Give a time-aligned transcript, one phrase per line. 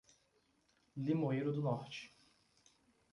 [0.97, 2.11] Limoeiro do Norte